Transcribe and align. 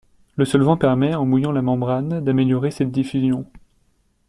Le 0.35 0.45
solvant 0.45 0.77
permet 0.77 1.13
en 1.13 1.27
mouillant 1.27 1.51
la 1.51 1.61
membrane 1.61 2.21
d’améliorer 2.23 2.71
cette 2.71 2.89
diffusion. 2.89 3.45